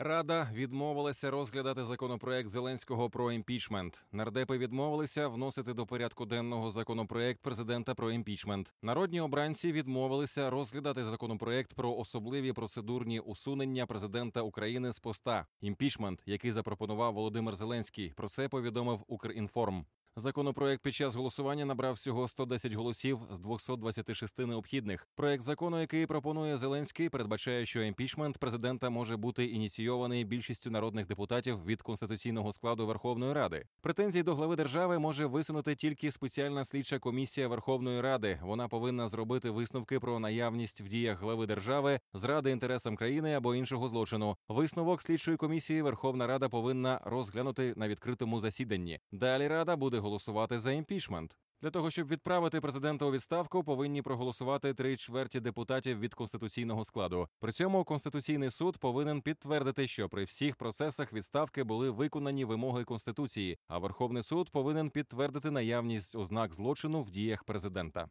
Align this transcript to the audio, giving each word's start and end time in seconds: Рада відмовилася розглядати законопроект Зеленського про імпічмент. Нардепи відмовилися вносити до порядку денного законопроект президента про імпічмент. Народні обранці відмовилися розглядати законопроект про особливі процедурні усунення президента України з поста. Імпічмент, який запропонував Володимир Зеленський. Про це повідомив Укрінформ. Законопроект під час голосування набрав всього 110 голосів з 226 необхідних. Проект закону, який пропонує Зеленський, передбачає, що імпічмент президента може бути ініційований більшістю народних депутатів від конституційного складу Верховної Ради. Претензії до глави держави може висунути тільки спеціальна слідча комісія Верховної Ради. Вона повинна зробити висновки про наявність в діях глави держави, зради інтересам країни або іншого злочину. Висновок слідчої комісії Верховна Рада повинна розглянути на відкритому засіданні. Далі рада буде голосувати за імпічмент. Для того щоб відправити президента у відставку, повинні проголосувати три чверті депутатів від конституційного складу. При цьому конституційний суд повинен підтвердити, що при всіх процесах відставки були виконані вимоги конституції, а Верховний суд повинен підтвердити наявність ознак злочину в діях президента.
Рада 0.00 0.50
відмовилася 0.54 1.30
розглядати 1.30 1.84
законопроект 1.84 2.48
Зеленського 2.48 3.10
про 3.10 3.32
імпічмент. 3.32 4.04
Нардепи 4.12 4.58
відмовилися 4.58 5.28
вносити 5.28 5.74
до 5.74 5.86
порядку 5.86 6.26
денного 6.26 6.70
законопроект 6.70 7.42
президента 7.42 7.94
про 7.94 8.10
імпічмент. 8.10 8.74
Народні 8.82 9.20
обранці 9.20 9.72
відмовилися 9.72 10.50
розглядати 10.50 11.04
законопроект 11.04 11.74
про 11.74 11.94
особливі 11.94 12.52
процедурні 12.52 13.20
усунення 13.20 13.86
президента 13.86 14.42
України 14.42 14.92
з 14.92 14.98
поста. 14.98 15.46
Імпічмент, 15.60 16.22
який 16.26 16.52
запропонував 16.52 17.14
Володимир 17.14 17.56
Зеленський. 17.56 18.12
Про 18.16 18.28
це 18.28 18.48
повідомив 18.48 19.04
Укрінформ. 19.06 19.84
Законопроект 20.20 20.82
під 20.82 20.94
час 20.94 21.14
голосування 21.14 21.64
набрав 21.64 21.94
всього 21.94 22.28
110 22.28 22.72
голосів 22.72 23.20
з 23.30 23.38
226 23.40 24.38
необхідних. 24.38 25.08
Проект 25.14 25.42
закону, 25.42 25.80
який 25.80 26.06
пропонує 26.06 26.58
Зеленський, 26.58 27.08
передбачає, 27.08 27.66
що 27.66 27.82
імпічмент 27.82 28.38
президента 28.38 28.90
може 28.90 29.16
бути 29.16 29.44
ініційований 29.44 30.24
більшістю 30.24 30.70
народних 30.70 31.06
депутатів 31.06 31.64
від 31.64 31.82
конституційного 31.82 32.52
складу 32.52 32.86
Верховної 32.86 33.32
Ради. 33.32 33.64
Претензії 33.80 34.22
до 34.22 34.34
глави 34.34 34.56
держави 34.56 34.98
може 34.98 35.26
висунути 35.26 35.74
тільки 35.74 36.12
спеціальна 36.12 36.64
слідча 36.64 36.98
комісія 36.98 37.48
Верховної 37.48 38.00
Ради. 38.00 38.40
Вона 38.42 38.68
повинна 38.68 39.08
зробити 39.08 39.50
висновки 39.50 40.00
про 40.00 40.18
наявність 40.18 40.80
в 40.80 40.88
діях 40.88 41.22
глави 41.22 41.46
держави, 41.46 42.00
зради 42.14 42.50
інтересам 42.50 42.96
країни 42.96 43.34
або 43.34 43.54
іншого 43.54 43.88
злочину. 43.88 44.36
Висновок 44.48 45.02
слідчої 45.02 45.36
комісії 45.36 45.82
Верховна 45.82 46.26
Рада 46.26 46.48
повинна 46.48 47.00
розглянути 47.04 47.74
на 47.76 47.88
відкритому 47.88 48.40
засіданні. 48.40 49.00
Далі 49.12 49.48
рада 49.48 49.76
буде 49.76 49.98
голосувати 50.08 50.60
за 50.60 50.72
імпічмент. 50.72 51.36
Для 51.62 51.70
того 51.70 51.90
щоб 51.90 52.08
відправити 52.08 52.60
президента 52.60 53.04
у 53.04 53.12
відставку, 53.12 53.64
повинні 53.64 54.02
проголосувати 54.02 54.74
три 54.74 54.96
чверті 54.96 55.40
депутатів 55.40 56.00
від 56.00 56.14
конституційного 56.14 56.84
складу. 56.84 57.28
При 57.40 57.52
цьому 57.52 57.84
конституційний 57.84 58.50
суд 58.50 58.78
повинен 58.78 59.20
підтвердити, 59.20 59.88
що 59.88 60.08
при 60.08 60.24
всіх 60.24 60.56
процесах 60.56 61.12
відставки 61.12 61.64
були 61.64 61.90
виконані 61.90 62.44
вимоги 62.44 62.84
конституції, 62.84 63.58
а 63.68 63.78
Верховний 63.78 64.22
суд 64.22 64.50
повинен 64.50 64.90
підтвердити 64.90 65.50
наявність 65.50 66.16
ознак 66.16 66.54
злочину 66.54 67.02
в 67.02 67.10
діях 67.10 67.44
президента. 67.44 68.08